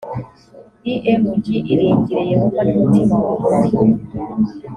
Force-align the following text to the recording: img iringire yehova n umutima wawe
img 0.93 1.45
iringire 1.71 2.17
yehova 2.31 2.59
n 2.67 2.69
umutima 2.73 3.15
wawe 3.25 3.79